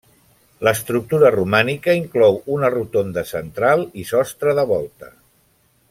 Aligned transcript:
L'estructura 0.67 1.31
Romànica 1.35 1.95
inclou 1.99 2.39
una 2.55 2.71
rotonda 2.77 3.25
central 3.35 3.87
i 4.05 4.07
sostre 4.15 4.57
de 4.63 4.65
volta. 4.75 5.13